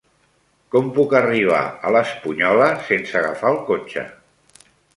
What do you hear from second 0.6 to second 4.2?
Com puc arribar a l'Espunyola sense agafar el cotxe?